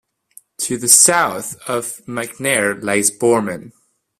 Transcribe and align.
To 0.61 0.79
the 0.79 0.87
south 0.87 1.57
of 1.69 1.97
McNair 2.07 2.81
lies 2.81 3.11
Borman. 3.11 3.71